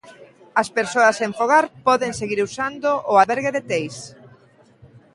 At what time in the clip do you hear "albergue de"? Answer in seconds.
3.21-3.61